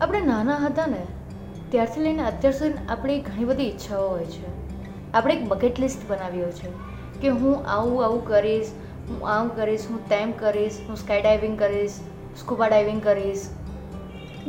આપણે 0.00 0.20
નાના 0.20 0.56
હતા 0.56 0.86
ને 0.86 1.06
ત્યારથી 1.70 2.00
લઈને 2.00 2.22
અત્યાર 2.22 2.54
સુધી 2.54 2.86
આપણી 2.88 3.20
ઘણી 3.20 3.44
બધી 3.44 3.62
ઈચ્છાઓ 3.62 4.08
હોય 4.08 4.24
છે. 4.24 4.46
આપણે 5.12 5.34
એક 5.34 5.48
બકેટ 5.48 5.80
લિસ્ટ 5.80 6.10
બનાવી 6.10 6.42
હોય 6.42 6.52
છે 6.52 6.68
કે 7.20 7.28
હું 7.28 7.66
આવું 7.66 8.04
આવું 8.04 8.26
કરીશ, 8.26 8.66
હું 9.08 9.28
આવું 9.28 9.56
કરીશ, 9.56 9.86
હું 9.90 10.08
તેમ 10.08 10.32
કરીશ, 10.32 10.72
હું 10.88 10.96
સ્કાય 10.96 11.22
ડાઇવિંગ 11.22 11.58
કરીશ 11.58 11.90
સ્કૂબા 12.40 12.66
ડાઇવિંગ 12.66 13.02
કરીશ. 13.02 13.48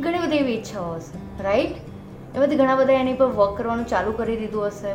ઘણી 0.00 0.18
બધી 0.18 0.36
એવી 0.36 0.52
ઈચ્છાઓ 0.52 0.94
હશે 0.94 1.42
રાઈટ 1.42 1.76
એમાંથી 2.36 2.56
ઘણા 2.56 2.74
બધા 2.74 2.92
એની 2.92 3.14
પર 3.14 3.26
વર્ક 3.26 3.58
કરવાનું 3.58 3.86
ચાલુ 3.86 4.12
કરી 4.12 4.36
દીધું 4.36 4.66
હશે. 4.66 4.94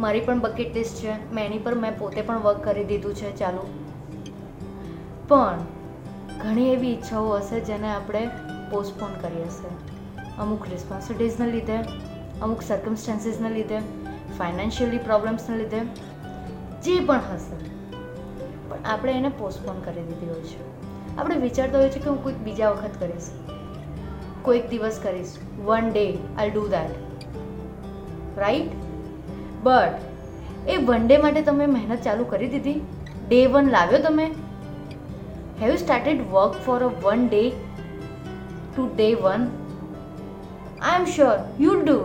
મારી 0.00 0.20
પણ 0.20 0.40
બકેટ 0.40 0.74
લિસ્ટ 0.74 0.96
છે, 0.96 1.34
મેં 1.34 1.46
એની 1.46 1.58
પર 1.58 1.74
મેં 1.74 1.98
પોતે 1.98 2.22
પણ 2.22 2.38
વર્ક 2.38 2.64
કરી 2.64 2.84
દીધું 2.84 3.14
છે 3.14 3.36
ચાલુ. 3.36 3.66
પણ 5.28 5.58
ઘણી 6.42 6.72
એવી 6.72 6.88
ઈચ્છાઓ 6.88 7.36
હશે 7.36 7.60
જેને 7.60 7.92
આપણે 7.92 8.30
પોસ્ટપોન 8.70 9.12
કરી 9.20 9.42
હશે. 9.42 9.95
અમુક 10.38 10.68
રિસ્પોન્સિબિલિટીઝને 10.70 11.50
લીધે, 11.52 11.78
અમુક 12.42 12.62
સર્કમસ્ટાન્સીસને 12.62 13.50
લીધે 13.50 13.78
ફાઇનાન્શિયલી 14.38 14.98
પ્રોબ્લેમ્સને 14.98 15.56
લીધે, 15.56 15.80
જે 16.82 17.00
પણ 17.00 17.20
હશે. 17.32 17.56
પણ 18.68 18.76
આપણે 18.84 19.12
એને 19.12 19.28
પોસ્ટપોન 19.28 19.80
કરી 19.80 20.02
દીધી 20.02 20.26
હોય 20.26 20.40
છે. 20.40 20.86
આપણે 21.16 21.36
વિચારતા 21.36 21.78
હોઈએ 21.78 21.90
છીએ 21.90 22.02
કે 22.02 22.10
હું 22.10 22.24
કોઈક 22.24 22.36
બીજા 22.36 22.70
વખત 22.70 22.90
કરીશ. 22.98 23.30
કોઈક 24.42 24.68
દિવસ 24.68 25.00
કરીશ. 25.02 25.36
One 25.64 25.90
day 25.92 26.18
I 26.38 26.50
do 26.50 26.68
that 26.68 26.90
right 28.38 28.70
but 29.62 29.92
a 30.68 30.76
one 30.76 31.06
day 31.06 31.16
માટે 31.16 31.42
તમે 31.42 31.66
મહેનત 31.66 32.02
ચાલુ 32.02 32.24
કરી 32.24 32.48
દીધી? 32.48 32.80
ડે 33.28 33.46
વન 33.46 33.70
લાવ્યો 33.70 33.98
તમે? 33.98 34.24
Have 35.60 35.70
you 35.70 35.76
started 35.76 36.30
work 36.30 36.52
for 36.52 36.82
a 36.82 36.90
one 37.02 37.28
day 37.28 37.50
to 38.76 38.88
day 38.96 39.14
one 39.14 39.46
I 40.82 41.00
am 41.00 41.04
sure 41.04 41.36
you 41.60 41.74
do 41.80 41.96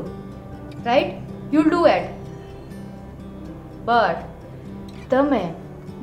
right 0.86 1.54
you 1.54 1.62
do 1.62 1.88
it 1.88 2.09
but 3.86 5.09
તમે 5.09 5.54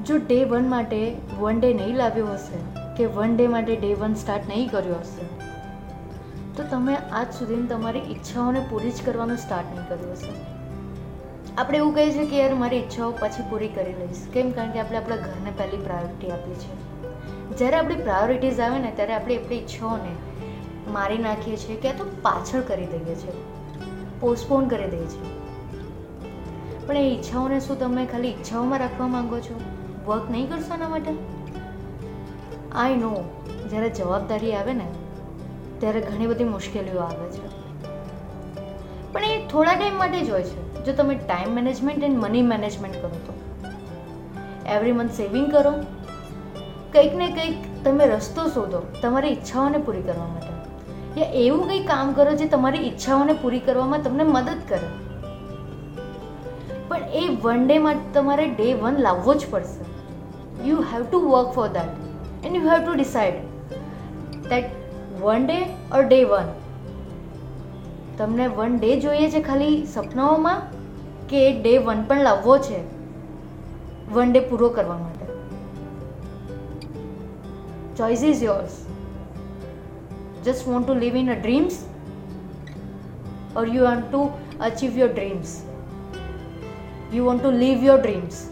જો 0.06 0.16
ડે 0.18 0.44
વન 0.44 0.68
માટે 0.68 1.16
વન 1.38 1.60
ડે 1.60 1.74
નહીં 1.74 1.96
લાવ્યો 1.96 2.26
હશે, 2.26 2.58
કે 2.96 3.06
વન 3.06 3.36
ડે 3.36 3.46
માટે 3.46 3.76
ડે 3.76 3.94
વન 3.94 4.14
સ્ટાર્ટ 4.14 4.48
નહીં 4.48 4.68
કર્યો 4.68 4.94
હશે, 4.94 5.26
તો 6.56 6.62
તમે 6.70 6.96
આજ 7.12 7.32
સુધી 7.38 7.66
તમારી 7.66 7.98
ઈચ્છાઓને 7.98 8.60
પૂરી 8.70 8.90
જ 8.90 9.02
કરવાનું 9.06 9.36
સ્ટાર્ટ 9.36 9.74
નહીં 9.74 9.88
કર્યું 9.88 10.12
હશે. 10.12 10.32
આપણે 11.58 11.78
એવું 11.78 11.94
કહીએ 11.94 12.12
છીએ 12.12 12.26
કે 12.26 12.40
યાર 12.40 12.54
મારી 12.54 12.76
ઈચ્છાઓ 12.76 13.10
પછી 13.10 13.50
પૂરી 13.50 13.68
કરી 13.68 13.92
લઈશ. 13.92 14.26
કેમ? 14.34 14.50
કારણ 14.50 14.70
કે 14.70 14.78
આપણે 14.78 14.98
આપણા 14.98 15.16
ઘરને 15.16 15.50
પહેલી 15.58 15.84
પ્રાયોરિટી 15.84 16.30
આપીએ 16.30 16.54
છીએ 16.54 16.76
જ્યારે 17.58 17.76
આપણી 17.76 17.94
પ્રાયોરિટીઝ 17.94 18.60
આવે 18.60 18.78
ને, 18.78 18.92
ત્યારે 18.96 19.14
આપણે 19.14 19.36
આપણી 19.36 19.56
ઈચ્છાઓને 19.56 20.12
મારી 20.88 21.18
નાખીએ 21.18 21.56
છીએ 21.56 21.76
કે 21.76 21.92
તો 21.92 22.04
પાછળ 22.22 22.60
કરી 22.60 22.86
દઈએ 22.86 23.14
છીએ. 23.14 23.32
પોસ્ટપોન 24.20 24.68
કરી 24.68 24.90
દઈએ 24.90 25.06
છીએ. 25.06 25.38
પણ 26.86 26.96
એ 26.96 27.10
ઈચ્છાઓને 27.10 27.60
શું 27.60 27.78
તમે 27.78 28.06
ખાલી 28.06 28.28
ઈચ્છાઓમાં 28.28 28.78
રાખવા 28.78 29.06
માંગો 29.06 29.38
છો? 29.38 29.60
વર્ક 30.06 30.30
નહીં 30.30 30.50
કરશો 30.50 30.74
એના 30.74 30.88
માટે? 30.88 31.10
આઈ 32.72 32.96
નો 32.96 33.24
જ્યારે 33.70 33.88
જવાબદારી 33.88 34.52
આવે 34.52 34.72
ને, 34.72 34.86
ત્યારે 35.78 36.00
ઘણી 36.00 36.26
બધી 36.26 36.44
મુશ્કેલીઓ 36.44 37.00
આવે 37.00 37.30
છે. 37.30 37.58
પણ 39.12 39.24
એ 39.24 39.46
થોડા 39.46 39.74
ટાઈમ 39.74 39.98
માટે 39.98 40.20
જ 40.20 40.30
હોય 40.30 40.42
છે. 40.42 40.84
જો 40.84 40.92
તમે 40.92 41.14
time 41.14 41.54
management 41.54 42.04
and 42.04 42.18
money 42.18 42.42
management 42.42 42.94
કરો 42.94 43.20
તો. 43.26 43.32
એવરી 44.68 44.92
મંથ 44.92 45.10
સેવિંગ 45.10 45.52
કરો. 45.52 45.72
કંઈક 46.92 47.14
ને 47.14 47.30
કંઈક 47.30 47.84
તમે 47.84 48.06
રસ્તો 48.06 48.48
શોધો 48.48 48.82
તમારી 49.02 49.28
ઈચ્છાઓને 49.28 49.78
પૂરી 49.78 50.02
કરવા 50.02 50.26
માટે. 50.26 50.48
યા 51.16 51.24
એવું 51.24 51.68
કંઈ 51.68 51.80
કામ 51.80 52.12
કરો 52.12 52.32
જે 52.32 52.46
તમારી 52.46 52.78
ઈચ્છાઓને 52.78 53.32
પૂરી 53.32 53.60
કરવામાં 53.60 54.02
તમને 54.02 54.22
મદદ 54.22 54.60
કરે? 54.68 54.88
પણ 56.88 56.96
એ 57.12 57.36
વન 57.42 57.66
ડેમાં 57.66 57.96
તમારે 58.14 58.46
ડે 58.48 58.74
વન 58.74 58.96
લાવવો 58.98 59.34
જ 59.34 59.46
પડશે. 59.50 59.88
You 60.68 60.80
have 60.80 61.04
to 61.04 61.20
work 61.20 61.52
for 61.52 61.68
that 61.68 62.46
and 62.46 62.56
you 62.56 62.62
have 62.62 62.84
to 62.84 62.94
decide 62.94 63.34
that 64.48 64.64
one 65.22 65.46
day 65.46 65.62
or 65.94 66.02
day 66.02 66.24
one 66.24 66.48
તમને 68.18 68.46
વન 68.46 68.78
ડે 68.78 69.00
જોઈએ 69.00 69.30
છે 69.30 69.42
ખાલી 69.42 69.86
સપનાઓમાં 69.86 70.62
કે 71.28 71.60
ડે 71.62 71.78
વન 71.78 72.02
પણ 72.02 72.22
લાવવો 72.22 72.58
છે? 72.58 72.80
વન 74.14 74.32
ડે 74.32 74.40
પૂરો 74.40 74.68
કરવા 74.68 74.98
માટે. 74.98 75.26
Choice 77.96 78.24
is 78.24 78.42
yours 78.42 78.86
just 80.50 80.66
want 80.66 80.86
to 80.86 80.98
live 81.04 81.14
in 81.14 81.30
a 81.30 81.40
dreams? 81.40 81.84
Or 83.54 83.66
you 83.66 83.82
want 83.82 84.12
to 84.12 84.32
achieve 84.60 84.96
your 84.96 85.08
dreams? 85.08 85.62
You 87.12 87.24
want 87.24 87.42
to 87.42 87.48
live 87.64 87.82
your 87.82 88.00
dreams 88.00 88.48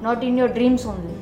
not 0.00 0.22
in 0.22 0.36
your 0.36 0.48
dreams 0.48 0.84
only 0.86 1.14